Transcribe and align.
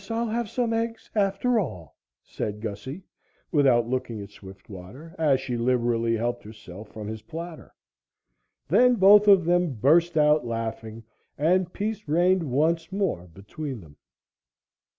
]"I 0.01 0.03
guess 0.05 0.09
I'll 0.17 0.29
have 0.29 0.49
some 0.49 0.73
eggs, 0.73 1.11
after 1.13 1.59
all," 1.59 1.95
said 2.23 2.59
Gussie, 2.59 3.03
without 3.51 3.87
looking 3.87 4.19
at 4.23 4.31
Swiftwater, 4.31 5.13
as 5.19 5.39
she 5.39 5.55
liberally 5.57 6.17
helped 6.17 6.43
herself 6.43 6.87
from 6.89 7.07
his 7.07 7.21
platter. 7.21 7.71
Then 8.67 8.95
both 8.95 9.27
of 9.27 9.45
them 9.45 9.75
burst 9.75 10.17
out 10.17 10.43
laughing 10.43 11.03
and 11.37 11.71
peace 11.71 12.07
reigned 12.07 12.41
once 12.41 12.91
more 12.91 13.27
between 13.27 13.79
them. 13.81 13.97